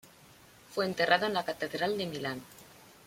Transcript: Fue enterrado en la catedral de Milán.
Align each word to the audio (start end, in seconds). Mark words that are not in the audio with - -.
Fue 0.73 0.87
enterrado 0.87 1.27
en 1.27 1.35
la 1.35 1.45
catedral 1.45 1.95
de 1.95 2.07
Milán. 2.07 2.41